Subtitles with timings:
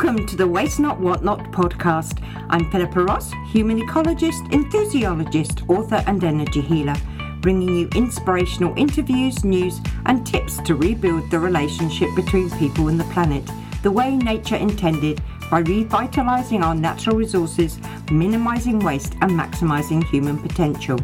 [0.00, 2.22] Welcome to the Waste Not Want Not podcast.
[2.50, 6.94] I'm Philippa Ross, human ecologist, enthusiologist, author, and energy healer,
[7.40, 13.12] bringing you inspirational interviews, news, and tips to rebuild the relationship between people and the
[13.12, 13.42] planet
[13.82, 17.80] the way nature intended by revitalising our natural resources,
[18.12, 21.00] minimising waste, and maximising human potential.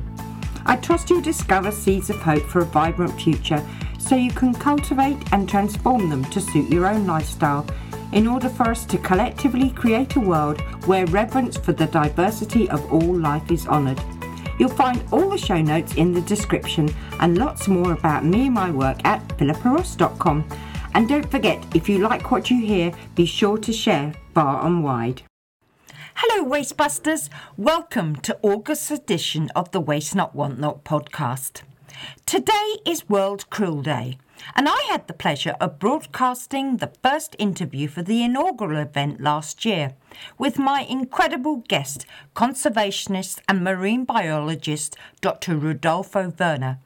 [0.66, 3.60] I trust you'll discover seeds of hope for a vibrant future
[3.98, 7.66] so you can cultivate and transform them to suit your own lifestyle
[8.14, 12.92] in order for us to collectively create a world where reverence for the diversity of
[12.92, 14.00] all life is honoured.
[14.58, 18.54] You'll find all the show notes in the description and lots more about me and
[18.54, 20.48] my work at philippaross.com.
[20.94, 24.84] And don't forget, if you like what you hear, be sure to share far and
[24.84, 25.22] wide.
[26.14, 27.28] Hello, Wastebusters.
[27.56, 31.62] Welcome to August's edition of the Waste Not Want Not podcast.
[32.26, 34.18] Today is World Krill Day,
[34.54, 39.64] and I had the pleasure of broadcasting the first interview for the inaugural event last
[39.64, 39.94] year
[40.38, 45.56] with my incredible guest, conservationist and marine biologist Dr.
[45.56, 46.78] Rodolfo Werner,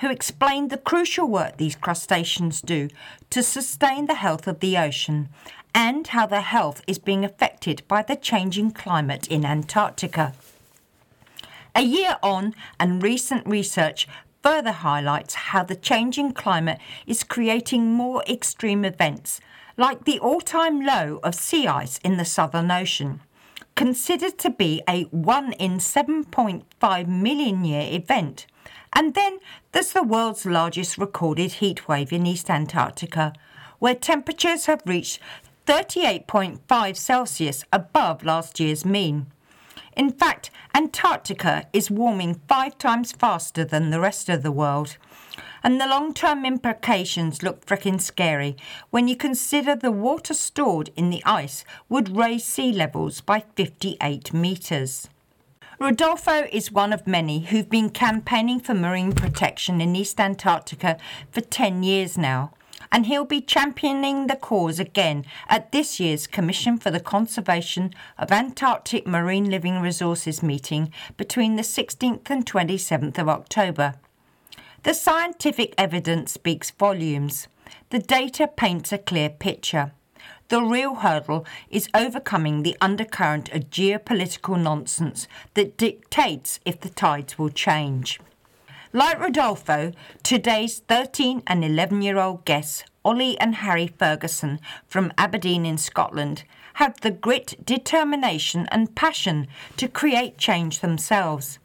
[0.00, 2.88] who explained the crucial work these crustaceans do
[3.30, 5.28] to sustain the health of the ocean
[5.74, 10.32] and how their health is being affected by the changing climate in Antarctica.
[11.74, 14.08] A year on, and recent research
[14.46, 19.40] further highlights how the changing climate is creating more extreme events,
[19.76, 23.20] like the all time low of sea ice in the Southern Ocean,
[23.74, 28.46] considered to be a 1 in 7.5 million year event.
[28.92, 29.40] And then
[29.72, 33.32] there's the world's largest recorded heatwave in East Antarctica,
[33.80, 35.18] where temperatures have reached
[35.66, 39.26] 38.5 Celsius above last year's mean.
[39.96, 44.98] In fact, Antarctica is warming five times faster than the rest of the world.
[45.62, 48.56] And the long term implications look frickin' scary
[48.90, 54.34] when you consider the water stored in the ice would raise sea levels by 58
[54.34, 55.08] metres.
[55.78, 60.98] Rodolfo is one of many who've been campaigning for marine protection in East Antarctica
[61.30, 62.52] for 10 years now
[62.90, 68.32] and he'll be championing the cause again at this year's Commission for the Conservation of
[68.32, 73.94] Antarctic Marine Living Resources meeting between the 16th and 27th of October.
[74.82, 77.48] The scientific evidence speaks volumes.
[77.90, 79.92] The data paints a clear picture.
[80.48, 87.36] The real hurdle is overcoming the undercurrent of geopolitical nonsense that dictates if the tides
[87.36, 88.20] will change.
[88.96, 89.92] Like Rodolfo,
[90.22, 96.44] today's 13 and 11 year old guests, Ollie and Harry Ferguson from Aberdeen in Scotland,
[96.76, 101.58] have the grit, determination, and passion to create change themselves.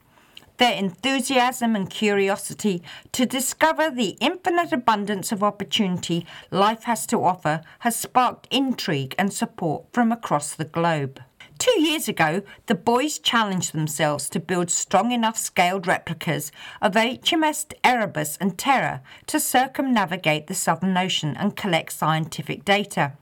[0.58, 2.84] Their enthusiasm and curiosity
[3.14, 9.32] to discover the infinite abundance of opportunity life has to offer has sparked intrigue and
[9.32, 11.22] support from across the globe.
[11.62, 16.52] Two years ago, the boys challenged themselves to build strong enough scaled replicas
[16.82, 23.14] of HMS Erebus and Terror to circumnavigate the Southern Ocean and collect scientific data.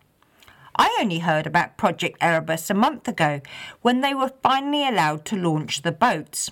[0.74, 3.42] I only heard about Project Erebus a month ago
[3.82, 6.50] when they were finally allowed to launch the boats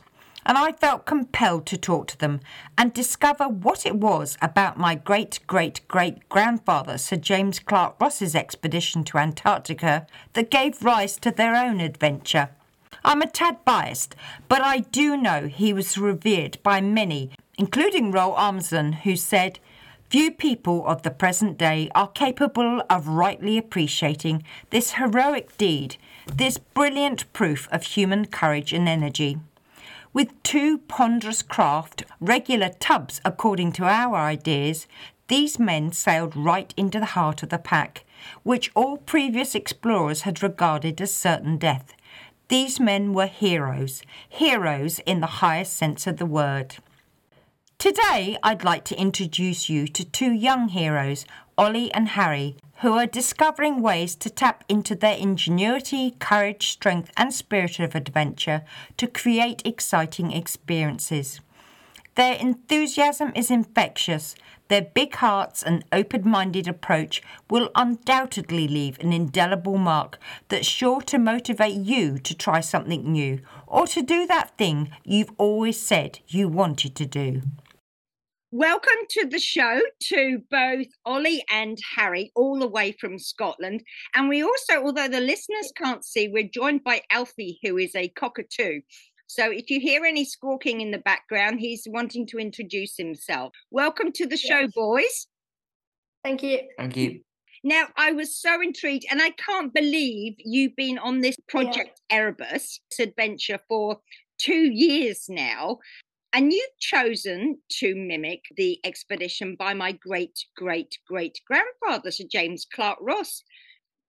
[0.47, 2.39] and I felt compelled to talk to them
[2.77, 8.33] and discover what it was about my great great great grandfather, Sir James Clark Ross's
[8.33, 12.49] expedition to Antarctica, that gave rise to their own adventure.
[13.03, 14.15] I'm a tad biased,
[14.47, 19.59] but I do know he was revered by many, including Roald Amundsen, who said,
[20.09, 26.57] Few people of the present day are capable of rightly appreciating this heroic deed, this
[26.57, 29.37] brilliant proof of human courage and energy.
[30.17, 34.87] With two ponderous craft, regular tubs according to our ideas,
[35.27, 38.03] these men sailed right into the heart of the pack,
[38.41, 41.93] which all previous explorers had regarded as certain death.
[42.47, 46.77] These men were heroes, heroes in the highest sense of the word.
[47.77, 51.27] Today, I'd like to introduce you to two young heroes,
[51.57, 57.33] Ollie and Harry, who are discovering ways to tap into their ingenuity, courage, strength, and
[57.33, 58.61] spirit of adventure
[58.97, 61.39] to create exciting experiences.
[62.13, 64.35] Their enthusiasm is infectious.
[64.67, 70.19] Their big hearts and open minded approach will undoubtedly leave an indelible mark
[70.49, 75.31] that's sure to motivate you to try something new or to do that thing you've
[75.37, 77.41] always said you wanted to do.
[78.53, 83.83] Welcome to the show to both Ollie and Harry, all the way from Scotland.
[84.15, 88.07] And we also, although the listeners can't see, we're joined by Alfie, who is a
[88.07, 88.79] cockatoo.
[89.27, 93.51] So if you hear any squawking in the background, he's wanting to introduce himself.
[93.69, 95.27] Welcome to the show, boys.
[96.23, 96.59] Thank you.
[96.77, 97.19] Thank you.
[97.65, 102.19] Now, I was so intrigued, and I can't believe you've been on this Project yeah.
[102.19, 103.99] Erebus adventure for
[104.39, 105.79] two years now.
[106.37, 112.67] And you've chosen to mimic the expedition by my great, great, great grandfather, Sir James
[112.71, 113.41] Clark Ross.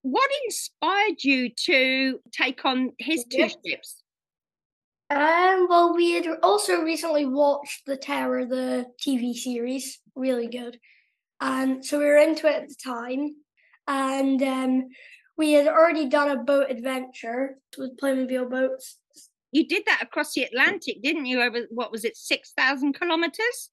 [0.02, 4.02] What inspired you to take on his two ships?
[5.08, 10.78] Um, well, we had also recently watched The Terror, the TV series, really good.
[11.40, 13.36] And so we were into it at the time.
[13.86, 14.88] And um,
[15.38, 18.98] we had already done a boat adventure with Playmobil boats.
[19.52, 21.42] You did that across the Atlantic, didn't you?
[21.42, 23.70] Over what was it, 6,000 kilometers?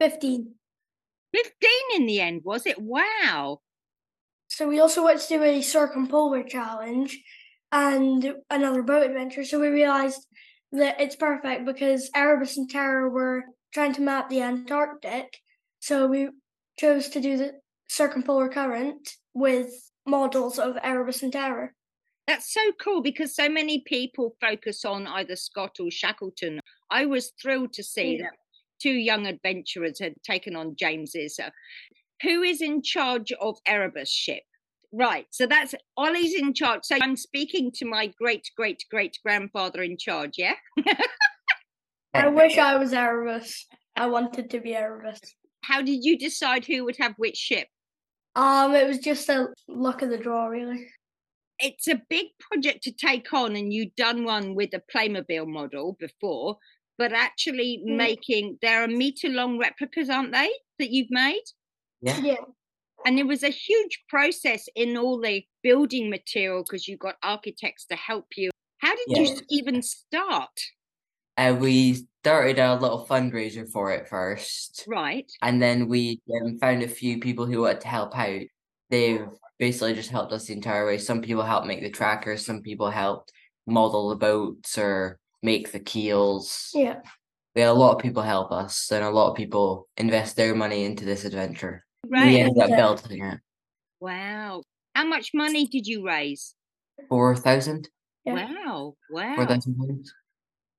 [0.00, 0.54] 15.
[1.34, 2.80] 15 in the end, was it?
[2.80, 3.60] Wow.
[4.48, 7.18] So we also went to do a circumpolar challenge
[7.72, 9.44] and another boat adventure.
[9.44, 10.26] So we realized
[10.72, 15.38] that it's perfect because Erebus and Terror were trying to map the Antarctic.
[15.80, 16.30] So we
[16.78, 17.52] chose to do the
[17.88, 19.70] circumpolar current with
[20.06, 21.74] models of Erebus and Terror.
[22.26, 26.60] That's so cool because so many people focus on either Scott or Shackleton.
[26.90, 28.24] I was thrilled to see yeah.
[28.24, 28.32] that
[28.80, 31.38] two young adventurers had taken on James's.
[31.38, 31.50] Uh,
[32.22, 34.42] who is in charge of Erebus ship?
[34.92, 36.80] Right, so that's Ollie's in charge.
[36.84, 40.54] So I'm speaking to my great great great grandfather in charge, yeah?
[42.14, 43.66] I wish I was Erebus.
[43.96, 45.20] I wanted to be Erebus.
[45.62, 47.68] How did you decide who would have which ship?
[48.34, 50.88] Um, it was just a luck of the draw, really.
[51.60, 55.96] It's a big project to take on, and you've done one with a Playmobil model
[56.00, 56.56] before,
[56.98, 57.96] but actually mm.
[57.96, 61.44] making there are meter long replicas, aren't they, that you've made?
[62.00, 62.18] Yeah.
[62.20, 62.36] Yeah.
[63.06, 67.86] And it was a huge process in all the building material because you got architects
[67.86, 68.50] to help you.
[68.78, 69.22] How did yeah.
[69.22, 70.50] you even start?
[71.36, 74.84] Uh, we started a little fundraiser for it first.
[74.86, 75.30] Right.
[75.40, 78.42] And then we um, found a few people who wanted to help out.
[78.90, 79.26] They've
[79.60, 80.98] basically just helped us the entire way.
[80.98, 83.30] Some people helped make the trackers, some people helped
[83.66, 86.70] model the boats or make the keels.
[86.74, 87.00] Yeah.
[87.54, 90.54] We had a lot of people help us and a lot of people invest their
[90.54, 91.84] money into this adventure.
[92.08, 92.26] Right.
[92.26, 93.38] We ended up building it.
[94.00, 94.62] Wow.
[94.94, 96.54] How much money did you raise?
[97.08, 97.88] Four thousand.
[98.24, 98.34] Yeah.
[98.34, 98.94] Wow.
[99.10, 99.36] Wow.
[99.36, 100.12] Four thousand pounds.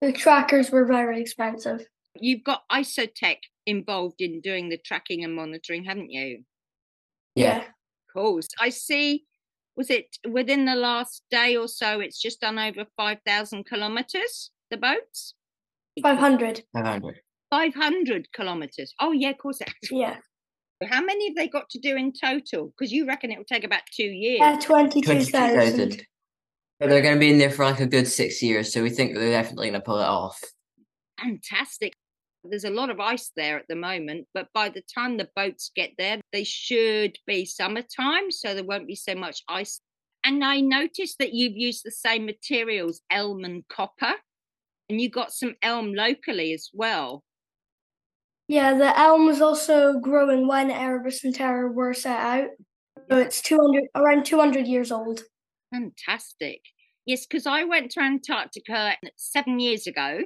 [0.02, 1.86] The trackers were very expensive.
[2.16, 3.38] You've got Icoteq
[3.68, 6.44] involved in doing the tracking and monitoring, haven't you?
[7.36, 7.64] Yeah.
[8.16, 8.22] Yeah.
[8.22, 8.40] Cool.
[8.60, 9.26] I see.
[9.78, 12.02] Was it within the last day or so?
[12.02, 15.34] It's just done over 5,000 kilometers, the boats?
[16.02, 16.64] 500.
[16.74, 17.20] 500.
[17.52, 18.94] 500 kilometers.
[19.00, 19.60] Oh, yeah, of course.
[19.90, 20.18] Yeah.
[20.90, 22.74] How many have they got to do in total?
[22.78, 24.42] Because you reckon it will take about two years.
[24.42, 26.06] Uh, 22,000.
[26.80, 28.90] But they're going to be in there for like a good six years, so we
[28.90, 30.42] think they're definitely going to pull it off.
[31.20, 31.94] Fantastic.
[32.44, 35.72] There's a lot of ice there at the moment, but by the time the boats
[35.76, 39.80] get there, they should be summertime, so there won't be so much ice.
[40.24, 44.14] And I noticed that you've used the same materials, elm and copper,
[44.90, 47.24] and you got some elm locally as well.
[48.48, 52.50] Yeah, the elm was also growing when Erebus and Terror were set out.
[53.10, 55.22] So it's 200, around 200 years old.
[55.72, 56.62] Fantastic.
[57.06, 60.22] Yes, because I went to Antarctica seven years ago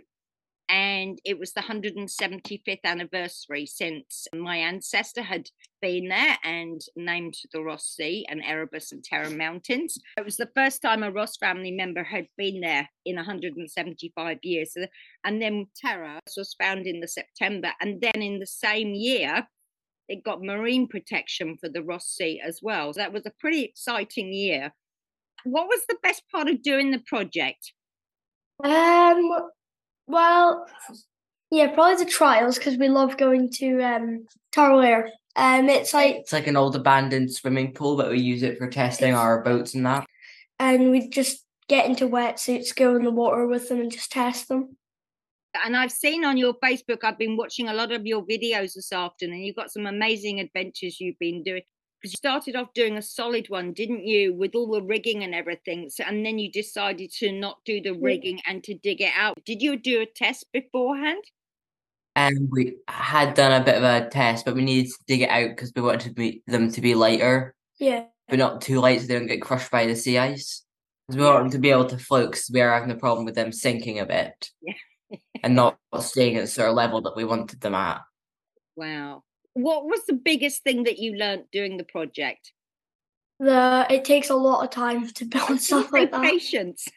[0.69, 5.47] and it was the 175th anniversary since my ancestor had
[5.81, 9.97] been there and named the Ross Sea and Erebus and Terror Mountains.
[10.18, 14.75] It was the first time a Ross family member had been there in 175 years.
[15.23, 17.71] And then Terror was found in the September.
[17.80, 19.47] And then in the same year,
[20.07, 22.94] it got marine protection for the Ross Sea as well.
[22.94, 24.71] So that was a pretty exciting year
[25.45, 27.71] what was the best part of doing the project?
[28.63, 29.31] Um,
[30.07, 30.68] well,
[31.52, 35.09] yeah, probably the trials because we love going to um Tarware.
[35.35, 38.69] Um, it's like it's like an old abandoned swimming pool, but we use it for
[38.69, 40.06] testing our boats and that.
[40.59, 44.47] And we just get into wetsuits, go in the water with them, and just test
[44.47, 44.78] them.
[45.66, 48.92] And I've seen on your Facebook, I've been watching a lot of your videos this
[48.92, 49.40] afternoon.
[49.40, 51.64] You've got some amazing adventures you've been doing
[52.06, 55.33] because you started off doing a solid one, didn't you, with all the rigging and
[55.33, 55.90] everything?
[55.90, 59.44] So, and then you decided to not do the rigging and to dig it out.
[59.44, 61.24] Did you do a test beforehand?
[62.16, 65.21] And um, we had done a bit of a test, but we needed to dig
[65.21, 67.56] it out because we wanted to be, them to be lighter.
[67.80, 68.06] Yeah.
[68.30, 70.64] But not too light so they don't get crushed by the sea ice.
[71.07, 73.26] Because we want them to be able to float because we are having a problem
[73.26, 74.52] with them sinking a bit.
[74.62, 75.18] Yeah.
[75.44, 78.02] and not staying at the sort of level that we wanted them at.
[78.78, 79.24] Wow
[79.56, 82.52] what was the biggest thing that you learned doing the project?
[83.40, 86.21] The it takes a lot of time to build stuff like that.
[86.21, 86.88] Patience.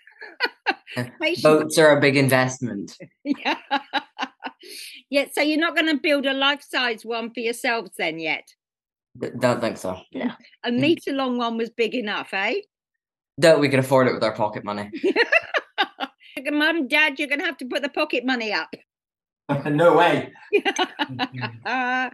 [1.20, 1.42] Patience.
[1.42, 2.96] Boats are a big investment.
[3.24, 3.56] yeah.
[5.10, 5.26] yeah.
[5.32, 8.44] So you're not going to build a life size one for yourselves then yet?
[9.16, 10.00] D- Don't think so.
[10.64, 12.60] A meter long one was big enough, eh?
[13.38, 14.90] That we can afford it with our pocket money.
[16.50, 18.74] Mum, Dad, you're going to have to put the pocket money up.
[19.66, 20.32] no way.
[21.64, 22.10] Uh,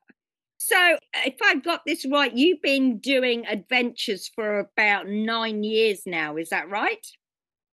[0.58, 6.36] so, if I've got this right, you've been doing adventures for about nine years now.
[6.36, 7.06] Is that right?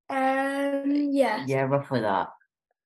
[0.09, 1.43] Um, yeah.
[1.47, 2.29] Yeah, roughly that.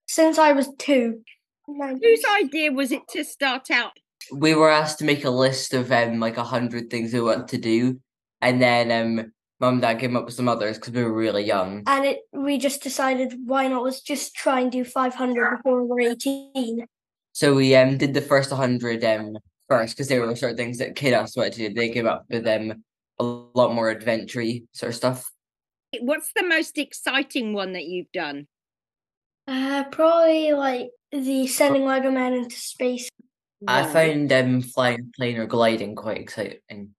[0.08, 1.22] Since I was two.
[1.66, 3.94] Whose idea was it to start out?
[4.32, 7.48] We were asked to make a list of um like a hundred things we want
[7.50, 8.00] to do,
[8.42, 9.32] and then um
[9.64, 11.84] mum and dad came up with some others because we were really young.
[11.88, 13.84] And it, we just decided why not?
[13.84, 16.86] Let's just try and do 500 before we're 18.
[17.32, 19.38] So we um did the first hundred um
[19.70, 21.74] first because they were the sort of things that kid us wanted to do.
[21.74, 22.84] They came up with um
[23.20, 24.44] a lot more adventure
[24.74, 25.32] sort of stuff.
[26.02, 28.48] What's the most exciting one that you've done?
[29.48, 33.10] Uh, probably like the sending Lego Man into space.
[33.66, 36.96] I found um flying a plane or gliding quite exciting.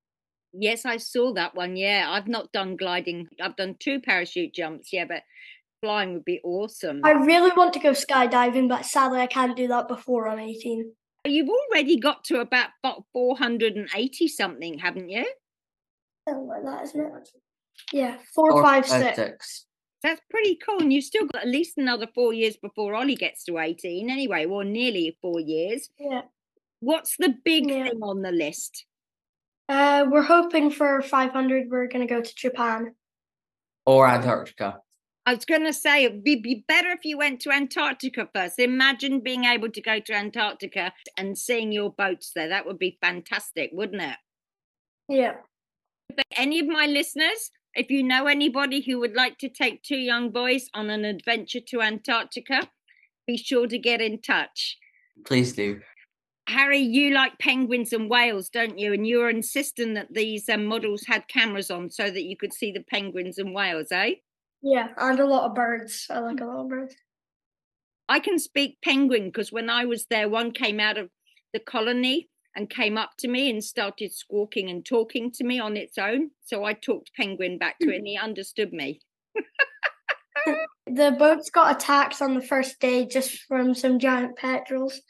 [0.56, 1.76] Yes, I saw that one.
[1.76, 3.28] Yeah, I've not done gliding.
[3.40, 4.92] I've done two parachute jumps.
[4.92, 5.23] Yeah, but
[5.82, 7.00] flying would be awesome.
[7.04, 10.92] I really want to go skydiving, but sadly I can't do that before I'm 18.
[11.26, 12.68] You've already got to about
[13.12, 15.25] 480 something, haven't you?
[16.28, 17.28] Something like that, isn't it?
[17.92, 19.16] Yeah, four, Four, five, five, six.
[19.16, 19.66] six.
[20.02, 20.80] That's pretty cool.
[20.80, 24.44] And you've still got at least another four years before Ollie gets to 18, anyway,
[24.44, 25.88] or nearly four years.
[25.99, 26.23] Yeah.
[26.80, 27.88] What's the big Yeah.
[27.88, 28.84] thing on the list?
[29.68, 31.68] Uh, we're hoping for 500.
[31.71, 32.94] We're gonna go to Japan.
[33.87, 34.80] Or Antarctica.
[35.26, 38.59] I was going to say it'd be, be better if you went to Antarctica first.
[38.59, 42.49] Imagine being able to go to Antarctica and seeing your boats there.
[42.49, 44.16] That would be fantastic, wouldn't it?
[45.09, 45.37] Yeah.
[46.14, 49.97] But any of my listeners, if you know anybody who would like to take two
[49.97, 52.68] young boys on an adventure to Antarctica,
[53.26, 54.76] be sure to get in touch.
[55.25, 55.80] Please do.
[56.47, 58.93] Harry, you like penguins and whales, don't you?
[58.93, 62.53] And you were insisting that these um, models had cameras on so that you could
[62.53, 64.15] see the penguins and whales, eh?
[64.63, 66.07] Yeah, and a lot of birds.
[66.11, 66.95] I like a lot of birds.
[68.09, 71.09] I can speak penguin because when I was there, one came out of
[71.55, 75.77] the colony and came up to me and started squawking and talking to me on
[75.77, 76.31] its own.
[76.45, 79.01] So I talked penguin back to it and he understood me.
[80.87, 85.01] The boats got attacked on the first day just from some giant petrels.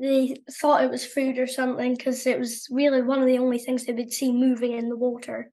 [0.00, 3.58] They thought it was food or something because it was really one of the only
[3.58, 5.52] things they would see moving in the water.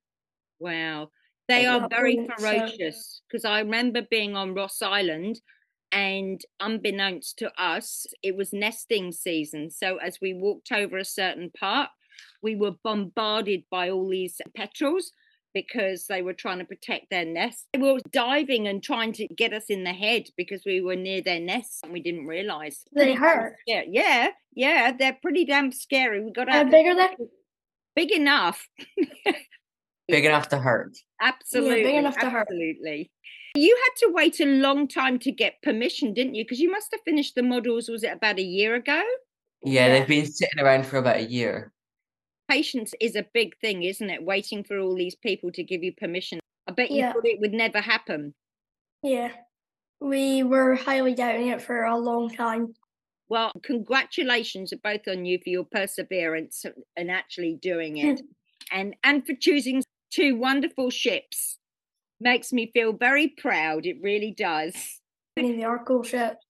[0.60, 1.10] Wow.
[1.48, 5.42] They are very point, ferocious because I remember being on Ross Island
[5.92, 9.70] and unbeknownst to us, it was nesting season.
[9.70, 11.90] So as we walked over a certain part,
[12.42, 15.12] we were bombarded by all these petrels
[15.54, 17.68] because they were trying to protect their nest.
[17.74, 21.22] They were diving and trying to get us in the head because we were near
[21.22, 22.84] their nest and we didn't realize.
[22.96, 23.56] They hurt.
[23.68, 24.92] Yeah, yeah, yeah.
[24.98, 26.24] They're pretty damn scary.
[26.24, 27.16] We got How to big are they?
[27.96, 28.68] big enough.
[30.08, 30.92] Big enough to hurt.
[31.22, 31.84] Absolutely.
[31.84, 32.48] big enough to hurt.
[32.50, 33.10] Absolutely.
[33.56, 36.44] You had to wait a long time to get permission, didn't you?
[36.44, 39.02] Because you must have finished the models, was it about a year ago?
[39.64, 39.90] Yeah, Yeah.
[40.00, 41.72] they've been sitting around for about a year.
[42.52, 44.26] Patience is a big thing, isn't it?
[44.26, 46.42] Waiting for all these people to give you permission.
[46.68, 47.14] I bet you Yeah.
[47.14, 48.34] thought it would never happen.
[49.04, 49.32] Yeah.
[50.02, 52.74] We were highly doubting it for a long time.
[53.30, 56.66] Well, congratulations are both on you for your perseverance
[56.98, 58.20] and actually doing it
[58.72, 61.58] and and for choosing two wonderful ships.
[62.20, 63.86] Makes me feel very proud.
[63.86, 65.00] It really does.
[65.38, 66.46] I mean, they are cool ships.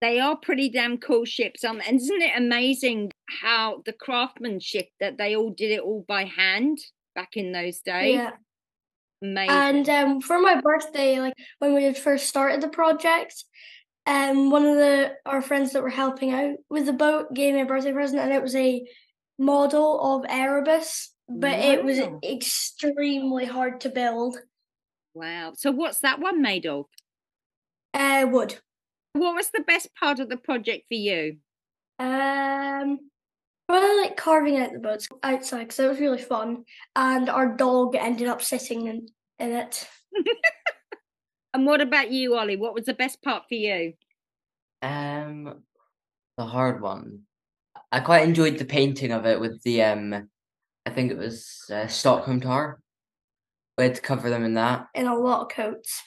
[0.00, 1.64] They are pretty damn cool ships.
[1.64, 3.12] Um, and isn't it amazing
[3.42, 6.78] how the craftsmanship that they all did it all by hand
[7.14, 8.14] back in those days?
[8.14, 8.30] Yeah.
[9.20, 9.50] Amazing.
[9.50, 13.44] And um, for my birthday, like when we had first started the project,
[14.06, 17.62] um, one of the our friends that were helping out with the boat gave me
[17.62, 18.86] a birthday present, and it was a
[19.38, 24.38] model of Erebus, but it was extremely hard to build.
[25.14, 25.52] wow.
[25.56, 26.86] So what's that one made of?
[27.92, 28.58] Uh, wood.
[29.12, 31.38] What was the best part of the project for you?
[31.98, 32.98] Um,
[33.68, 37.96] probably like carving out the boats outside because it was really fun, and our dog
[37.96, 39.88] ended up sitting in, in it.
[41.54, 42.56] And what about you, Ollie?
[42.56, 43.94] What was the best part for you?
[44.82, 45.62] Um,
[46.36, 47.22] the hard one.
[47.90, 50.28] I quite enjoyed the painting of it with the um,
[50.84, 52.80] I think it was uh, Stockholm tar.
[53.76, 56.02] We had to cover them in that, in a lot of coats.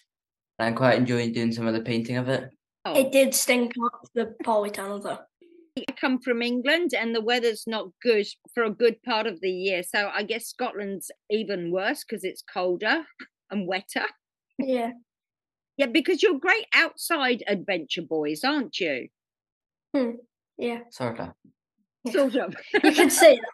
[0.60, 2.50] and I quite enjoyed doing some of the painting of it.
[2.86, 5.20] Oh, It did stink up the polytunnel though.
[5.78, 9.50] I come from England and the weather's not good for a good part of the
[9.52, 9.84] year.
[9.84, 13.06] So I guess Scotland's even worse because it's colder
[13.50, 14.06] and wetter.
[14.60, 14.92] Yeah.
[15.78, 19.08] Yeah, because you're great outside adventure boys, aren't you?
[19.96, 20.12] Hmm.
[20.58, 20.80] Yeah.
[20.92, 21.30] Sort of.
[22.12, 22.56] Sort of.
[22.84, 23.46] You can say that.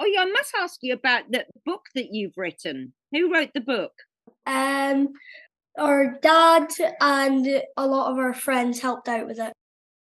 [0.00, 2.92] Oh, yeah, I must ask you about the book that you've written.
[3.10, 3.90] Who wrote the book?
[4.46, 5.08] Um,
[5.78, 6.68] our dad
[7.00, 9.52] and a lot of our friends helped out with it.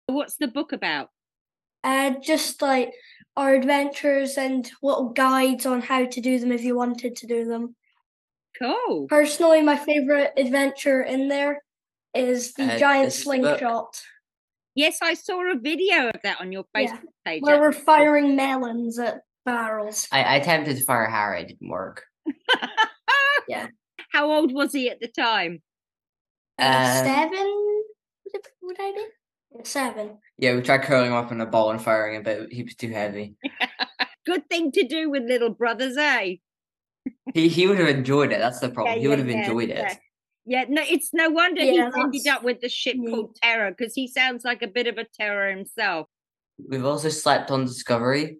[0.06, 1.08] What's the book about?
[1.84, 2.92] Uh, just like
[3.36, 7.44] our adventures and little guides on how to do them if you wanted to do
[7.44, 7.76] them.
[8.60, 9.06] Cool.
[9.08, 11.62] Personally, my favorite adventure in there
[12.14, 14.02] is the Uh, giant this book- slingshot
[14.74, 17.42] Yes, I saw a video of that on your Yeah, Facebook page.
[17.42, 20.06] where we're firing melons at barrels.
[20.12, 22.04] I, I attempted to fire Harry, it didn't work.
[24.08, 25.62] How old was he at the time?
[26.58, 27.82] Uh, Um, seven?
[28.62, 29.06] Would, I be?
[29.54, 30.18] Yeah, Seven.
[30.36, 32.74] Yeah, we tried curling him up in a ball and firing him, but he was
[32.74, 33.36] too heavy.
[34.26, 36.36] Good thing to do with little brothers, eh?
[37.34, 38.38] He he would have enjoyed it.
[38.38, 38.96] That's the problem.
[38.96, 39.76] Yeah, he would yeah, have yeah, enjoyed it.
[39.78, 39.94] yeah.
[40.50, 43.10] Yeah, no, it's no wonder he Yeah, ended that's up with the ship neat.
[43.10, 46.08] called Terror because he sounds like a bit of a terror himself.
[46.68, 48.38] We've also slept on Discovery.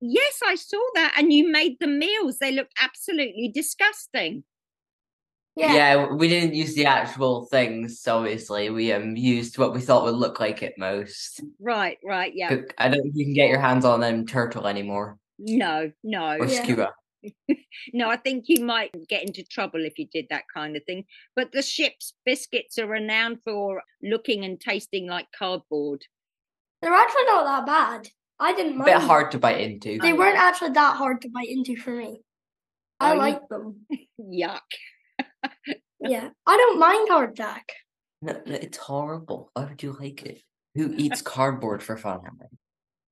[0.00, 2.38] Yes, I saw that, and you made the meals.
[2.38, 4.44] They looked absolutely disgusting.
[5.56, 5.74] Yeah.
[5.74, 6.06] Yeah.
[6.12, 8.06] we didn't use the actual things.
[8.08, 11.40] Obviously, we um used what we thought would look like it most.
[11.60, 12.56] Right, right, yeah.
[12.78, 16.46] I don't think you can get your hands on them turtle anymore No, no, or
[16.46, 16.62] Yeah.
[16.62, 16.90] scuba.
[17.92, 18.08] no.
[18.08, 21.04] I think you might get into trouble if you did that kind of thing.
[21.36, 26.02] But the ship's biscuits are renowned for looking and tasting like cardboard.
[26.80, 28.08] They're actually not that bad.
[28.40, 28.86] I didn't A mind.
[28.86, 29.06] bit them.
[29.08, 29.98] hard to bite into.
[29.98, 32.22] They weren't actually that hard to bite into for me.
[32.98, 33.86] I Oh, like them.
[34.20, 34.60] Yuck.
[36.00, 36.30] Yeah.
[36.46, 37.62] I don't mind hardtack.
[38.20, 39.50] No, no, it's horrible.
[39.54, 40.42] Why would you like it?
[40.74, 42.20] Who eats cardboard for fun?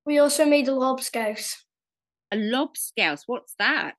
[0.05, 1.55] We also made a lobscouse.
[2.31, 3.23] A lobscouse.
[3.27, 3.95] What's that?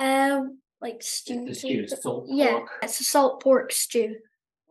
[0.00, 1.46] Um, like stew.
[1.46, 1.98] The stew, thing.
[2.00, 2.68] salt yeah, pork.
[2.82, 4.16] it's a salt pork stew.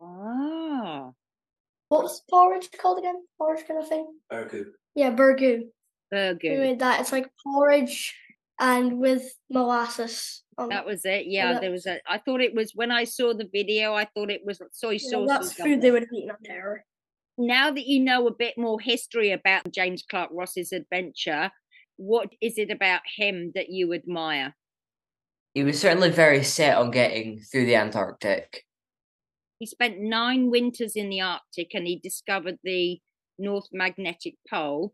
[0.02, 1.10] Ah,
[1.88, 3.16] What was porridge called again?
[3.38, 4.06] Porridge kind of thing.
[4.32, 4.66] Burgoo.
[4.94, 5.62] Yeah, burgoo.
[6.12, 7.00] We made that.
[7.00, 8.14] It's like porridge
[8.60, 10.42] and with molasses.
[10.56, 11.26] On That was it.
[11.26, 12.00] Yeah, there was a.
[12.10, 13.94] I thought it was when I saw the video.
[13.94, 15.28] I thought it was soy You know, sauce.
[15.28, 15.74] that's something.
[15.74, 16.84] food they would have eaten on terror.
[17.38, 21.52] now that you know a bit more history about James Clark Ross's adventure,
[21.96, 24.56] what is it about him that you admire?
[25.54, 28.64] He was certainly very set on getting through the Antarctic.
[29.60, 33.00] He spent nine winters in the Arctic and he discovered the
[33.38, 34.92] North Magnetic Pole.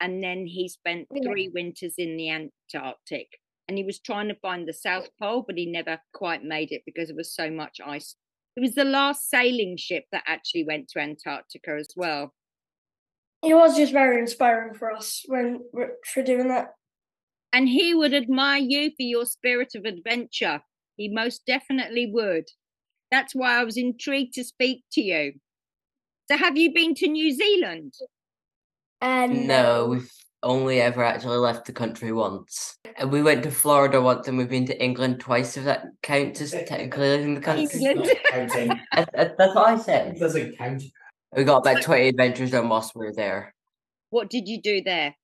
[0.00, 3.28] And then he spent oh, three winters in the Antarctic.
[3.68, 6.82] And he was trying to find the South Pole, but he never quite made it
[6.84, 8.16] because there was so much ice.
[8.56, 12.34] It was the last sailing ship that actually went to Antarctica as well.
[13.42, 15.60] It was just very inspiring for us when
[16.04, 16.74] for doing that.
[17.52, 20.60] And he would admire you for your spirit of adventure.
[20.96, 22.48] He most definitely would.
[23.10, 25.32] That's why I was intrigued to speak to you.
[26.30, 27.94] So, have you been to New Zealand?
[29.00, 30.10] And No, we've
[30.42, 32.76] only ever actually left the country once.
[32.96, 36.40] And we went to Florida once and we've been to England twice, if that counts
[36.40, 37.80] as technically leaving the country.
[37.80, 38.08] England.
[38.08, 38.70] Not counting.
[38.92, 40.16] I- I- That's what I said.
[40.16, 40.82] It doesn't count.
[41.36, 43.54] We got about 20 adventures done whilst we were there.
[44.10, 45.14] What did you do there?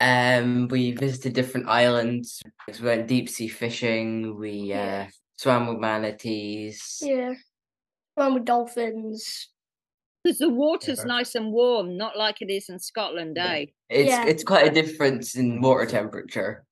[0.00, 2.42] Um, we visited different islands.
[2.80, 4.36] We went deep sea fishing.
[4.38, 6.98] We uh, swam with manatees.
[7.02, 7.34] yeah,
[8.14, 9.48] one with dolphins.
[10.24, 13.52] Because the water's very- nice and warm, not like it is in Scotland, Yeah.
[13.52, 13.66] eh?
[13.88, 14.26] It's Yeah.
[14.26, 16.64] it's quite a difference in water temperature.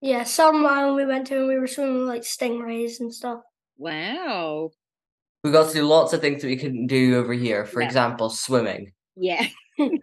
[0.00, 3.42] Yeah, some island we went to, and we were swimming with like stingrays and stuff.
[3.76, 4.70] Wow.
[5.44, 7.64] We got to do lots of things that we couldn't do over here.
[7.64, 7.86] For Yeah.
[7.86, 8.92] example, swimming.
[9.16, 9.46] Yeah.
[9.78, 10.02] Absolutely.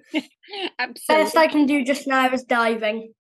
[1.08, 3.13] Best I can do just now is diving.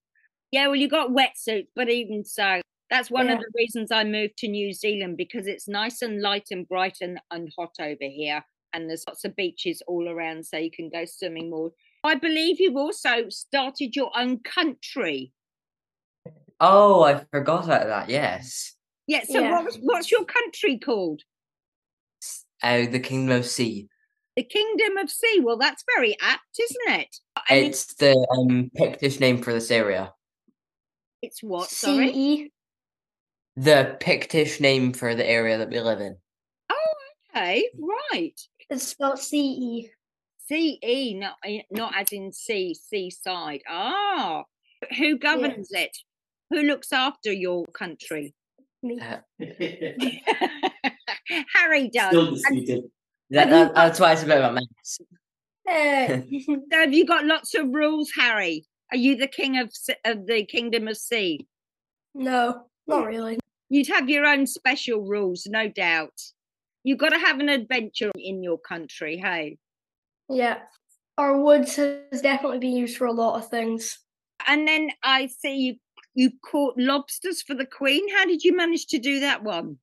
[0.51, 4.37] Yeah, well, you got wetsuits, but even so, that's one of the reasons I moved
[4.37, 8.45] to New Zealand because it's nice and light and bright and, and hot over here.
[8.75, 11.71] And there's lots of beaches all around, so you can go swimming more.
[12.03, 15.31] I believe you've also started your own country.
[16.59, 18.09] Oh, I forgot about that.
[18.09, 18.73] Yes.
[19.07, 19.51] Yeah, so Yeah.
[19.51, 21.21] What was, what's your country called?
[22.61, 23.87] Uh, the Kingdom of Sea.
[24.35, 25.39] The Kingdom of Sea.
[25.41, 27.15] Well, that's very apt, isn't it?
[27.49, 30.13] And it- It's the um, Pictish name for this area.
[31.21, 31.69] it's what?
[31.69, 32.09] Sorry.
[32.11, 32.51] CE.
[33.55, 36.17] The Pictish name for the area that we live in.
[36.69, 36.93] Oh,
[37.33, 37.69] okay,
[38.11, 38.37] right.
[38.69, 39.87] It's spelled E.
[39.87, 39.89] CE.
[40.47, 41.35] C E, not
[41.71, 43.61] not as in sea, seaside.
[43.67, 44.43] Ah,
[44.97, 45.97] who governs it?
[46.51, 48.35] Who looks after your country?
[48.83, 48.99] Me.
[48.99, 49.17] Uh,
[51.55, 52.09] Harry does.
[52.09, 52.83] Still And disputed.
[53.31, 54.99] that, Have you that's why it's a bit of a mess.
[55.67, 56.23] Hey.
[56.71, 58.67] have you got lots of rules, Harry?
[58.91, 59.71] Are you the king of
[60.05, 61.47] of the kingdom of sea?
[62.13, 63.39] no, not really.
[63.69, 66.21] You'd have your own special rules, no doubt.
[66.85, 69.57] You've got to have an adventure in your country, hey.
[70.29, 70.59] Yeah.
[71.17, 73.97] Our woods has definitely been used for a lot of things.
[74.47, 75.75] And then I see you
[76.13, 78.07] you caught lobsters for the Queen.
[78.15, 79.79] How did you manage to do that one?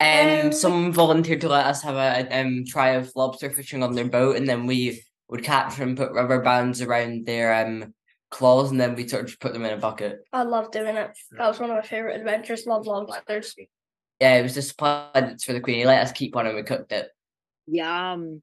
[0.00, 3.94] Um, Um, someone volunteered to let us have a um try of lobster fishing on
[3.94, 7.94] their boat, and then we would catch them, put rubber bands around their um
[8.32, 10.18] claws, and then we sort of put them in a bucket.
[10.32, 11.16] I love doing it.
[11.38, 12.66] That was one of my favorite adventures.
[12.66, 13.54] Love lobsters.
[14.20, 15.78] Yeah, it was just plaudits for the queen.
[15.78, 17.08] He let us keep one, and we cooked it.
[17.66, 18.42] Yum.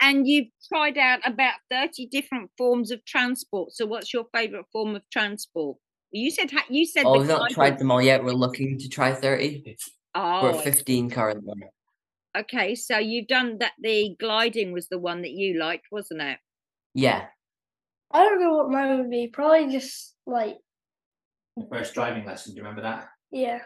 [0.00, 3.72] And you've tried out about 30 different forms of transport.
[3.72, 5.78] So what's your favorite form of transport?
[6.10, 8.22] You said you said Oh, we've not gliding- tried them all yet.
[8.22, 9.76] We're looking to try thirty.
[10.14, 11.54] Oh, We're fifteen currently.
[12.36, 13.72] Okay, so you've done that.
[13.80, 16.38] The gliding was the one that you liked, wasn't it?
[16.94, 17.26] Yeah.
[18.12, 19.26] I don't know what mine would be.
[19.26, 20.56] Probably just like
[21.70, 23.08] First driving lesson, do you remember that?
[23.32, 23.60] yeah.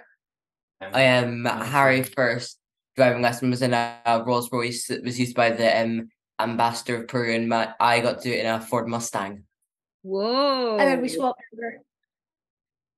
[0.81, 2.59] Um, I am Harry first
[2.97, 6.97] driving lesson was in a, a Rolls Royce that was used by the um ambassador
[6.97, 9.45] of Peru, and my I got to do it in a Ford Mustang.
[10.03, 10.77] Whoa!
[10.79, 11.41] And then we swapped.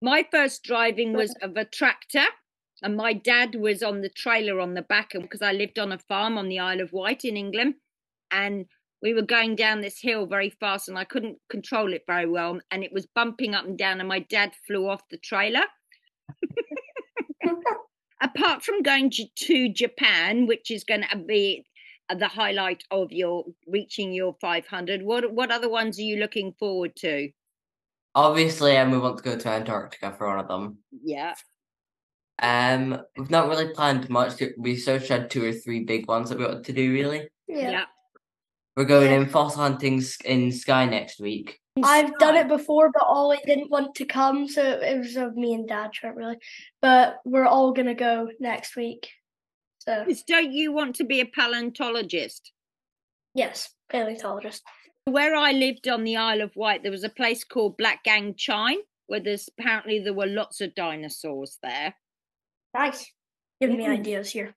[0.03, 2.27] My first driving was of a tractor,
[2.83, 5.93] and my dad was on the trailer on the back and because I lived on
[5.93, 7.75] a farm on the Isle of Wight in England,
[8.31, 8.67] and
[9.03, 12.61] we were going down this hill very fast, and I couldn't control it very well,
[12.71, 15.65] and it was bumping up and down, and my dad flew off the trailer.
[18.21, 21.65] Apart from going to Japan, which is going to be
[22.11, 26.53] uh, the highlight of your reaching your 500, what what other ones are you looking
[26.59, 27.31] forward to?
[28.15, 30.79] Obviously, um, we want to go to Antarctica for one of them.
[31.03, 31.35] Yeah.
[32.43, 34.43] Um, we've not really planned much.
[34.59, 36.93] We sort of had two or three big ones that we wanted to do.
[36.93, 37.71] Really, Yeah.
[37.71, 37.85] yeah.
[38.77, 39.19] we're going Yeah.
[39.21, 41.61] in fossil hunting in Skye next week.
[41.85, 45.55] I've done it before, but Ollie didn't want to come, so it was of me
[45.55, 46.37] and Dad trip really.
[46.83, 49.09] But we're all gonna go next week.
[49.79, 52.53] So Don't you want to be a paleontologist?
[53.35, 54.63] yes, paleontologist.
[55.07, 58.79] Where I lived on the Isle of Wight, there was a place called Blackgang Chine,
[59.07, 61.95] where there's apparently there were lots of dinosaurs there.
[62.75, 63.11] Nice.
[63.61, 63.99] Giving me Mm.
[64.01, 64.55] ideas here.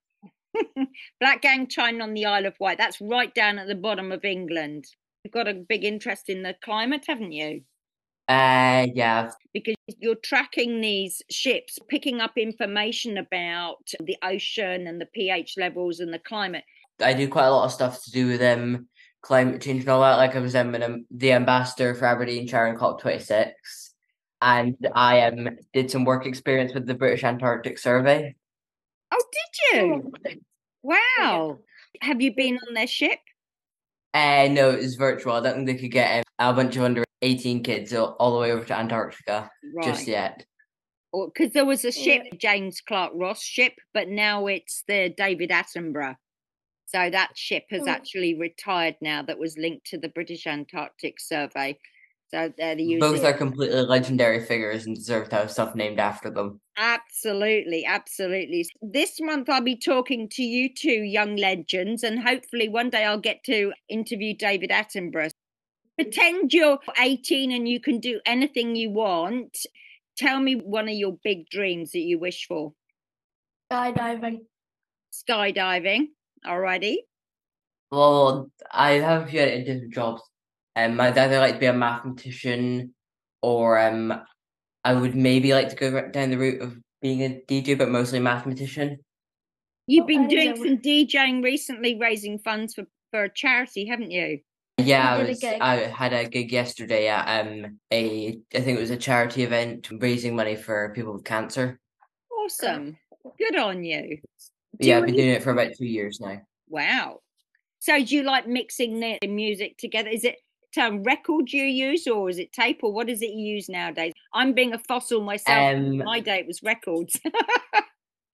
[1.24, 2.78] Blackgang Chine on the Isle of Wight.
[2.78, 4.86] That's right down at the bottom of England.
[5.24, 7.62] You've got a big interest in the climate, haven't you?
[8.28, 15.06] Uh, yeah, Because you're tracking these ships, picking up information about the ocean and the
[15.08, 16.64] pH levels and the climate.
[17.02, 18.88] I do quite a lot of stuff to do with um
[19.22, 20.16] climate change and all that.
[20.16, 23.94] Like I was um, an, the ambassador for Aberdeenshire in COP twenty six,
[24.42, 28.36] and I um did some work experience with the British Antarctic Survey.
[29.12, 30.14] Oh, did you?
[30.82, 31.60] Wow.
[32.02, 33.20] Have you been on their ship?
[34.14, 35.34] Uh, no, it was virtual.
[35.34, 38.34] I don't think they could get um, a bunch of under eighteen kids all, all
[38.34, 39.50] the way over to Antarctica
[39.84, 40.46] just yet.
[41.14, 46.16] Because there was a ship, James Clark Ross ship, but now it's the David Attenborough.
[46.88, 47.90] So that ship has Oh.
[47.92, 49.22] actually retired now.
[49.24, 51.78] That was linked to the British Antarctic Survey.
[52.34, 56.00] So they're the Both using are completely legendary figures and deserve to have stuff named
[56.00, 56.60] after them.
[56.78, 58.66] absolutely, absolutely.
[58.82, 63.20] This month I'll be talking to you two young legends, and hopefully one day I'll
[63.20, 65.30] get to interview David Attenborough.
[65.96, 69.56] Pretend you're 18 and you can do anything you want.
[70.18, 72.74] Tell me one of your big dreams that you wish for.
[73.72, 74.46] Skydiving.
[75.12, 76.08] skydiving
[76.48, 77.06] already.
[77.92, 80.22] Well, I have a few other different jobs.
[80.76, 82.94] Um, I'd either like to be a mathematician,
[83.42, 84.14] or um,
[84.84, 88.20] I would maybe like to go down the route of being a DJ, but mostly
[88.20, 88.98] mathematician.
[89.88, 94.40] You've been doing some DJing recently, raising funds for, for a charity, haven't you?
[94.78, 95.40] Yeah, I did a was.
[95.40, 95.62] gig.
[95.62, 99.88] I had a gig yesterday at um a I think it was a charity event
[99.92, 101.80] raising money for people with cancer.
[102.32, 102.98] Awesome.
[103.38, 104.18] Good on you.
[104.80, 106.42] Do yeah, I've been any- doing it for about two years now.
[106.70, 107.20] Wow.
[107.80, 110.10] So do you like mixing the music together?
[110.10, 110.38] Is it
[110.78, 114.14] a record you use or is it tape or what is it you use nowadays?
[114.34, 115.76] I'm being a fossil myself.
[115.76, 117.20] Um, My day it was records.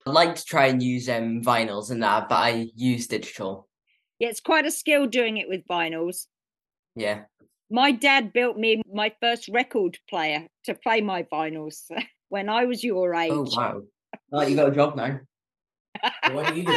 [0.05, 3.67] I like to try and use um vinyls and that, but I use digital.
[4.19, 6.27] yeah, it's quite a skill doing it with vinyls.
[6.95, 7.23] Yeah.
[7.69, 11.83] My dad built me my first record player to play my vinyls
[12.29, 13.31] when I was your age.
[13.31, 13.81] Oh wow.
[14.33, 15.19] Oh, you got a job now.
[16.31, 16.71] what don't you do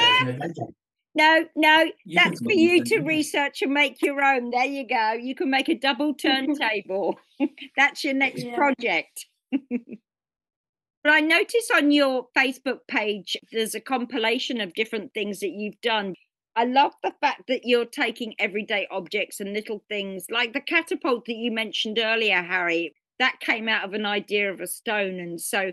[1.15, 1.49] it as an adventure?
[1.55, 3.07] No, no, You that's for you to idea.
[3.07, 4.51] research and make your own.
[4.51, 5.13] There you go.
[5.13, 7.19] You can make a double turntable.
[7.77, 8.55] that's your next Yeah.
[8.55, 9.27] project.
[9.53, 15.81] but I notice on your Facebook page there's a compilation of different things that you've
[15.81, 16.15] done.
[16.55, 21.25] I love the fact that you're taking everyday objects and little things like the catapult
[21.27, 22.95] that you mentioned earlier, Harry.
[23.19, 25.19] That came out of an idea of a stone.
[25.19, 25.73] And so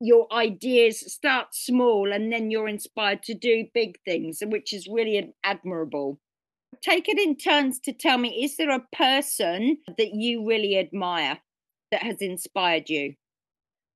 [0.00, 5.32] your ideas start small and then you're inspired to do big things, which is really
[5.44, 6.18] admirable.
[6.82, 11.38] Take it in turns to tell me is there a person that you really admire
[11.90, 13.14] that has inspired you?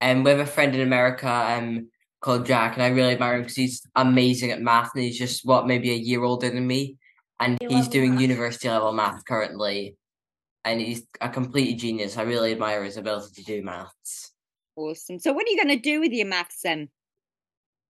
[0.00, 1.88] And we have a friend in America um
[2.20, 5.46] called Jack, and I really admire him because he's amazing at math, and he's just
[5.46, 6.96] what maybe a year older than me,
[7.38, 8.22] and he's doing math.
[8.22, 9.96] university level math currently,
[10.64, 12.16] and he's a complete genius.
[12.16, 14.33] I really admire his ability to do maths.
[14.76, 15.18] Awesome.
[15.18, 16.88] So, what are you going to do with your maths then?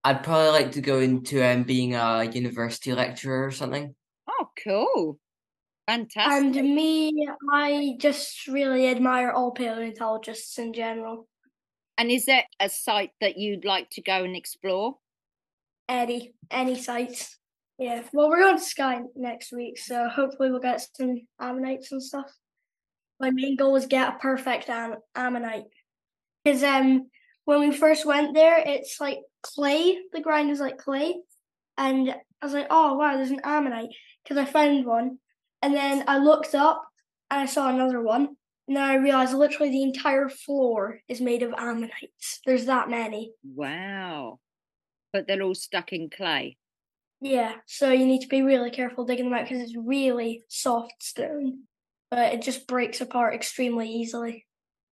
[0.03, 3.95] I'd probably like to go into um being a university lecturer or something.
[4.29, 5.19] Oh, cool.
[5.87, 6.55] Fantastic.
[6.55, 11.27] And me, I just really admire all paleontologists in general.
[11.97, 14.97] And is there a site that you'd like to go and explore?
[15.87, 17.37] Any, any sites.
[17.77, 18.03] Yeah.
[18.13, 22.31] Well, we're going to Skye next week, so hopefully we'll get some ammonites and stuff.
[23.19, 25.65] My main goal is get a perfect am- ammonite.
[26.45, 27.09] Because um,
[27.45, 29.97] when we first went there, it's like clay.
[30.13, 31.15] The ground is like clay.
[31.77, 33.89] And I was like, oh, wow, there's an ammonite.
[34.23, 35.17] Because I found one.
[35.61, 36.83] And then I looked up
[37.31, 38.37] and I saw another one.
[38.67, 42.39] And then I realized literally the entire floor is made of ammonites.
[42.45, 43.33] There's that many.
[43.43, 44.39] Wow.
[45.11, 46.57] But they're all stuck in clay.
[47.21, 51.01] Yeah, so you need to be really careful digging them out because it's really soft
[51.01, 51.63] stone,
[52.11, 54.44] but it just breaks apart extremely easily.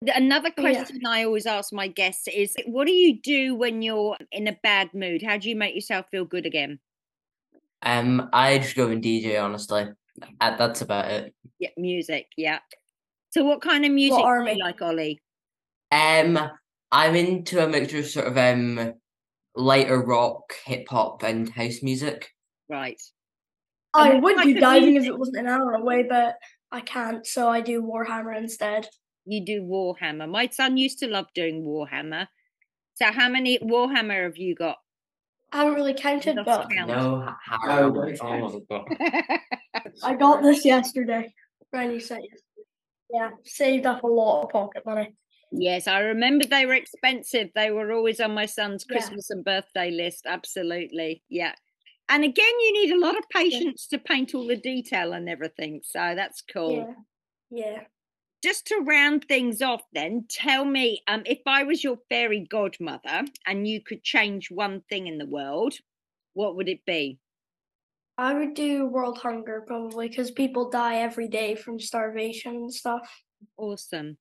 [0.03, 0.61] The- Another Yeah.
[0.83, 4.57] question I always ask my guests is what do you do when you're in a
[4.63, 5.21] bad mood?
[5.23, 6.79] How do you make yourself feel good again?
[7.81, 9.87] Um, I just go and DJ honestly.
[10.41, 11.33] Uh, that's about it.
[11.59, 12.27] Yeah, music.
[12.37, 12.59] Yeah.
[13.31, 14.53] So, what kind of music do army?
[14.53, 15.21] you like, Ollie?
[15.91, 16.37] Um,
[16.91, 18.93] I'm into a mixture of sort of um
[19.55, 22.29] lighter rock, hip hop, and house music.
[22.69, 23.01] Right.
[23.93, 26.35] I And what would type do of diving if it wasn't an hour away, but
[26.71, 28.87] I can't, so I do Warhammer instead.
[29.25, 30.29] You do Warhammer.
[30.29, 32.27] My son used to love doing Warhammer.
[32.95, 34.77] So, how many Warhammer have you got?
[35.51, 36.87] I haven't really counted, Lost but count.
[36.89, 37.91] No, Harrow.
[37.93, 38.61] very Oh,
[40.03, 41.33] I got this yesterday.
[41.71, 42.39] Brand new set yesterday.
[43.11, 45.13] Yeah, saved up a lot of pocket money.
[45.51, 47.49] yes, I remember they were expensive.
[47.53, 48.97] They were always on my son's Yeah.
[48.97, 50.25] Christmas and birthday list.
[50.27, 51.23] Absolutely.
[51.29, 51.53] Yeah.
[52.09, 55.81] And again, you need a lot of patience to paint all the detail and everything.
[55.83, 56.93] So, that's cool.
[57.51, 57.83] Yeah, yeah.
[58.43, 63.23] Just to round things off then tell me um if i was your fairy godmother
[63.47, 65.75] and you could change one thing in the world
[66.33, 67.19] what would it be
[68.17, 73.23] I would do world hunger probably because people die every day from starvation and stuff.
[73.57, 74.17] awesome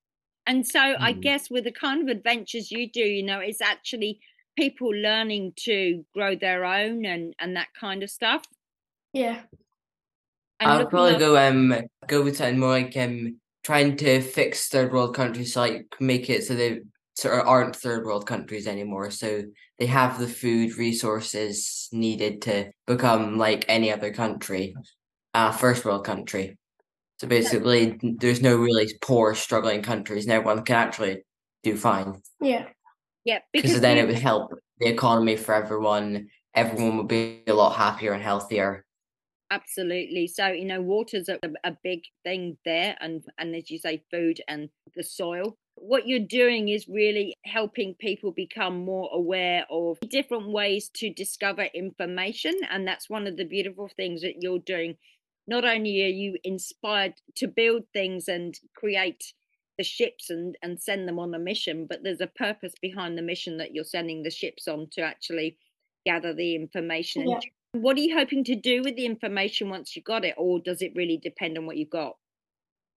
[0.47, 1.13] and so i Hmm.
[1.13, 4.21] guess with the kind of adventures you do you know it's actually
[4.57, 8.45] people learning to grow their own and and that kind of stuff
[9.13, 9.45] Yeah,
[10.61, 11.75] and I'd probably af- go um
[12.07, 16.45] go with something more like um trying to fix third world countries, like make it
[16.45, 16.81] so they
[17.15, 19.43] sort of aren't third world countries anymore, so
[19.79, 24.75] they have the food resources needed to become like any other country,
[25.35, 26.57] uh first world country.
[27.19, 31.23] So basically, n- there's no really poor struggling countries, and everyone can actually
[31.63, 32.67] do fine yeah.
[33.25, 36.29] yeah because because then it would help the economy for everyone.
[36.55, 38.85] Everyone would be a lot happier and healthier.
[39.53, 40.29] Absolutely.
[40.29, 44.41] So, you know, water's a, a big thing there, and and as you say, food
[44.49, 45.59] and the soil.
[45.75, 51.65] What you're doing is really helping people become more aware of different ways to discover
[51.75, 54.97] information, and that's one of the beautiful things that you're doing.
[55.47, 59.35] Not only are you inspired to build things and create
[59.77, 63.23] the ships and and send them on a mission, but there's a purpose behind the
[63.23, 65.59] mission that you're sending the ships on to actually
[66.07, 67.41] gather the information and Yeah.
[67.73, 70.83] What are you hoping to do with the information once you got it, or does
[70.83, 72.17] it really depend on what you've got?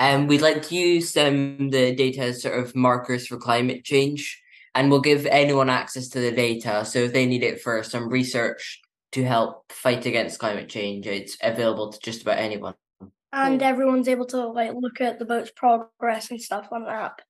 [0.00, 4.42] And we'd like to use um, the data as sort of markers for climate change,
[4.74, 6.84] and we'll give anyone access to the data.
[6.84, 8.80] So if they need it for some research
[9.12, 12.74] to help fight against climate change, it's available to just about anyone.
[13.32, 17.20] And everyone's able to like look at the boat's progress and stuff on the app.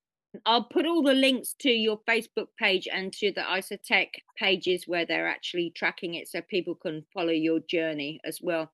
[0.47, 5.07] I'll put all the links to your Facebook page and to the Icoteq pages where
[5.07, 8.73] they're actually tracking it so people can follow your journey as well.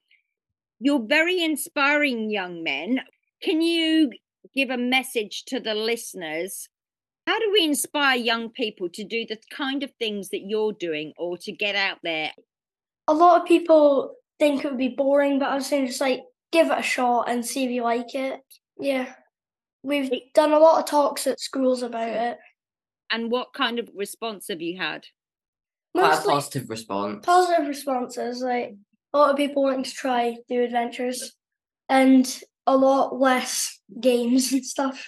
[0.78, 3.00] You're very inspiring young men.
[3.42, 4.10] Can you
[4.54, 6.68] give a message to the listeners?
[7.26, 11.12] How do we inspire young people to do the kind of things that you're doing
[11.18, 12.32] or to get out there?
[13.08, 16.22] A lot of people think it would be boring, but I was saying just like
[16.50, 18.40] give it a shot and see if you like it.
[18.78, 19.14] Yeah.
[19.82, 22.38] We've It- done a lot of talks at schools about it.
[23.10, 25.06] And what kind of response have you had?
[25.94, 27.26] Quite a Mostly positive response.
[27.26, 28.76] positive responses, like
[29.12, 31.32] a lot of people wanting to try do adventures
[31.88, 35.04] and a lot less games and stuff.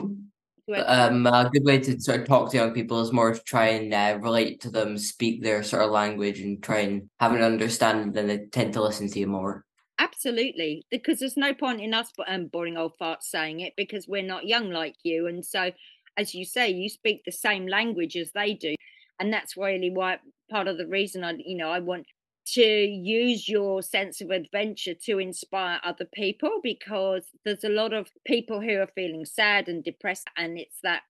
[0.68, 0.92] to?
[0.92, 3.66] Um, a good way to sort of talk to young people is more to try
[3.68, 7.42] and uh, relate to them, speak their sort of language, and try and have an
[7.42, 8.10] understanding.
[8.12, 9.64] Then they tend to listen to you more.
[10.02, 14.20] Absolutely, because there's no point in us um, boring old farts saying it because we're
[14.20, 15.70] not young like you, and so,
[16.16, 18.74] as you say, you speak the same language as they do.
[19.20, 20.18] And that's really why
[20.50, 22.06] part of the reason I, you know, I want
[22.54, 28.08] to use your sense of adventure to inspire other people because there's a lot of
[28.26, 31.02] people who are feeling sad and depressed and it's that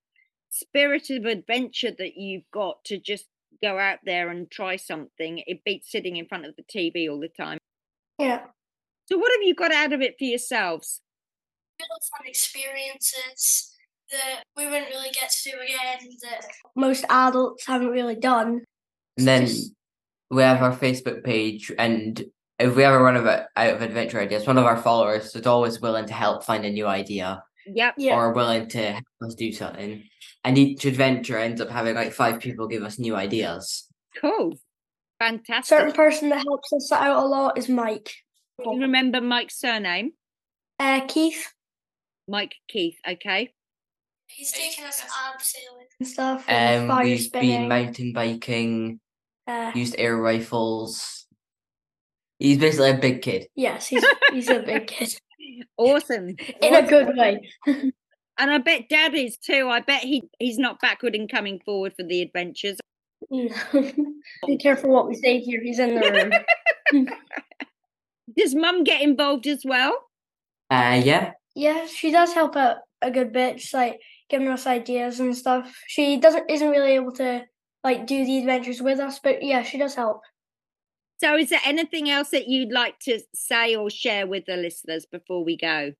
[0.51, 3.25] spirit of adventure that you've got to just
[3.63, 7.19] go out there and try something it beats sitting in front of the tv all
[7.19, 7.57] the time
[8.19, 8.41] Yeah.
[9.05, 11.01] So what have you got out of it for yourselves
[11.79, 13.75] Little fun experiences
[14.11, 18.61] that we wouldn't really get to do again that most adults haven't really done.
[19.17, 19.71] And then Just-
[20.29, 22.23] we have our Facebook page, and
[22.59, 26.05] if we ever run out of adventure ideas, one of our followers is always willing
[26.05, 28.15] to help find a new idea yep Yeah.
[28.15, 30.03] or willing to help us do something.
[30.43, 33.87] And each adventure ends up having like five people give us new ideas.
[34.21, 34.53] cool
[35.19, 38.11] fantastic certain person that helps us out a lot is Mike.
[38.59, 40.11] You remember mike's surname
[40.79, 41.53] Uh, Keith.
[42.27, 43.53] mike keith okay
[44.27, 46.45] He's taken us abseiling and stuff.
[46.47, 47.59] And Um, fire we've spinning.
[47.59, 48.99] been mountain biking,
[49.45, 51.27] uh, used air rifles.
[52.39, 53.47] He's basically a big kid.
[53.55, 55.13] yes, he's he's a big kid
[55.77, 56.29] awesome
[56.61, 57.47] in a good way.
[57.67, 57.91] and
[58.39, 62.01] i bet dad is too i bet he he's not backward in coming forward for
[62.03, 62.77] the adventures
[63.31, 65.61] Be careful what we say here.
[65.61, 66.31] He's in the
[66.93, 67.07] room.
[68.35, 69.95] Does mum get involved as well
[70.69, 71.31] Uh, yeah.
[71.55, 75.75] yeah, she does help out a good bit, just like giving us ideas and stuff.
[75.87, 77.43] She doesn't isn't really able to
[77.83, 80.21] like do the adventures with us, but yeah, she does help.
[81.19, 85.05] So, is there anything else that you'd like to say or share with the listeners
[85.05, 85.93] before we go?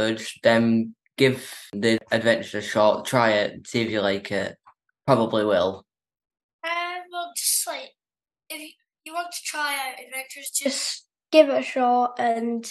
[0.00, 3.04] So just um, give the adventure a shot.
[3.06, 3.66] Try it.
[3.66, 4.56] See if you like it.
[5.06, 5.84] Probably will.
[6.64, 7.90] Um, well, just like
[8.50, 8.68] if you,
[9.04, 12.70] you want to try out adventures, just give it a shot, and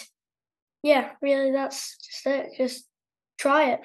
[0.82, 2.50] yeah, really, that's just it.
[2.56, 2.86] Just
[3.38, 3.80] try it.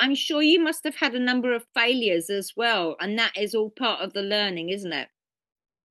[0.00, 3.54] I'm sure you must have had a number of failures as well, and that is
[3.54, 5.08] all part of the learning, isn't it?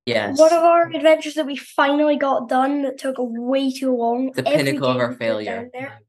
[0.06, 0.38] Yes.
[0.38, 4.32] One of our adventures that we finally got done that took way too long.
[4.34, 5.62] the pinnacle of our failure.
[5.62, 6.00] down there.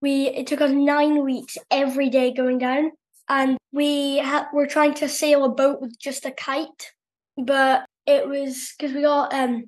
[0.00, 2.92] We it took us nine weeks every day going down,
[3.28, 6.92] and we ha- were trying to sail a boat with just a kite,
[7.36, 9.64] but it was because we got um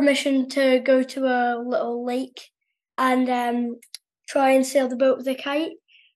[0.00, 2.40] permission to go to a little lake
[2.98, 3.76] and um
[4.28, 5.72] try and sail the boat with a kite.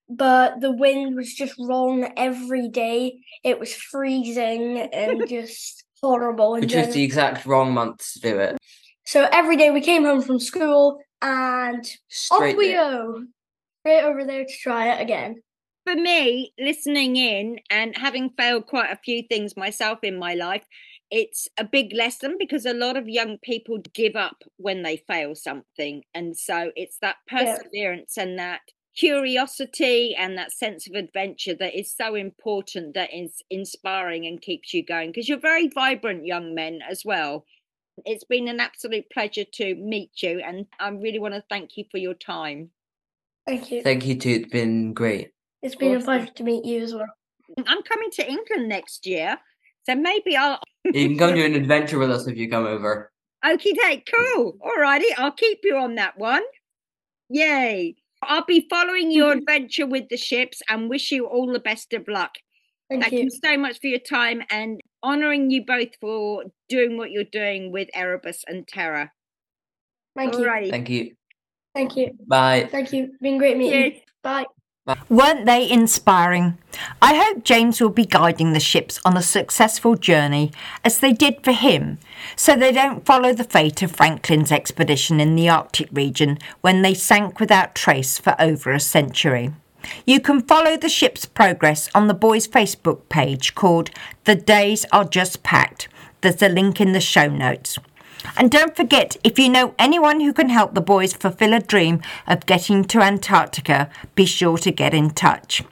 [0.08, 3.20] But the wind was just wrong every day.
[3.44, 6.52] It was freezing and just horrible.
[6.52, 8.58] Which And chose then- the exact wrong month to do it.
[9.04, 12.76] so every day we came home from school and Straight off we there.
[12.84, 13.24] go.
[13.82, 15.36] Straight over there to try it again.
[15.86, 20.64] For me, listening in and having failed quite a few things myself in my life,
[21.10, 25.34] it's a big lesson because a lot of young people give up when they fail
[25.34, 26.02] something.
[26.14, 27.56] And so it's that Yeah.
[27.56, 28.60] perseverance and that
[28.96, 34.74] curiosity and that sense of adventure that is so important that is inspiring and keeps
[34.74, 37.46] you going because you're very vibrant young men as well
[38.04, 41.84] it's been an absolute pleasure to meet you and i really want to thank you
[41.90, 42.70] for your time
[43.46, 43.82] Thank you.
[43.82, 44.30] Thank you too.
[44.30, 45.30] It's been great.
[45.62, 47.06] It's been a pleasure to meet you as well.
[47.66, 49.38] i'm coming to england next year
[49.90, 53.10] so maybe i'll You can come do an adventure with us if you come over.
[53.46, 56.42] okay take cool alrighty i'll keep you on that one
[57.28, 59.40] yay i'll be following your mm-hmm.
[59.40, 62.32] adventure with the ships and wish you all the best of luck
[62.90, 63.20] Thank, Thank you.
[63.20, 67.70] you so much for your time and honouring you both for doing what you're doing
[67.70, 69.12] with Erebus and Terror.
[70.16, 70.40] Thank you.
[70.40, 70.70] Alrighty.
[70.70, 71.14] Thank you.
[71.72, 72.10] Thank you.
[72.26, 72.68] Bye.
[72.70, 73.12] Thank you.
[73.20, 73.90] Been great meeting you.
[73.92, 74.02] Cheers.
[74.24, 74.44] Bye.
[75.08, 76.58] Weren't they inspiring?
[77.02, 80.52] I hope James will be guiding the ships on a successful journey
[80.84, 81.98] as they did for him,
[82.36, 86.94] so they don't follow the fate of Franklin's expedition in the Arctic region when they
[86.94, 89.52] sank without trace for over a century.
[90.06, 93.90] You can follow the ship's progress on the boys' Facebook page called
[94.24, 95.88] The Days Are Just Packed.
[96.20, 97.78] There's a link in the show notes.
[98.36, 102.00] And don't forget, if you know anyone who can help the boys fulfill a dream
[102.26, 105.62] of getting to Antarctica, be sure to get in touch.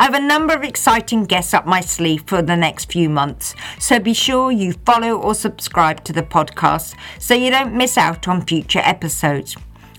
[0.00, 3.56] I have a number of exciting guests up my sleeve for the next few months,
[3.80, 8.28] so be sure you follow or subscribe to the podcast so you don't miss out
[8.28, 9.56] on future episodes.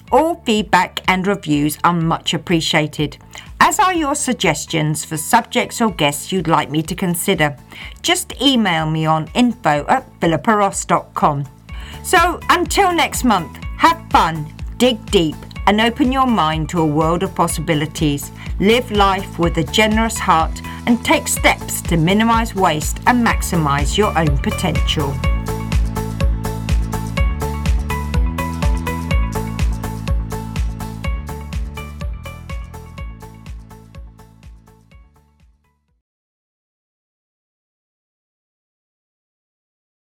[0.09, 3.17] All feedback and reviews are much appreciated,
[3.59, 7.55] as are your suggestions for subjects or guests you'd like me to consider.
[8.01, 11.45] Just email me on info at philippaross.com.
[12.03, 15.35] So until next month, have fun, dig deep,
[15.67, 18.31] and open your mind to a world of possibilities.
[18.59, 24.17] Live life with a generous heart and take steps to minimize waste and maximize your
[24.17, 25.13] own potential.